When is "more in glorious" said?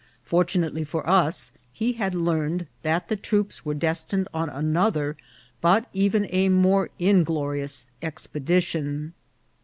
6.49-7.85